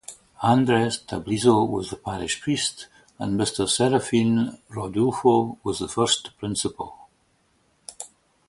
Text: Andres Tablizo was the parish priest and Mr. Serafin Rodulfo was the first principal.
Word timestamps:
Andres 0.41 0.97
Tablizo 1.05 1.63
was 1.69 1.91
the 1.91 1.95
parish 1.95 2.41
priest 2.41 2.87
and 3.19 3.39
Mr. 3.39 3.69
Serafin 3.69 4.57
Rodulfo 4.67 5.59
was 5.63 5.77
the 5.77 5.87
first 5.87 6.35
principal. 6.39 6.97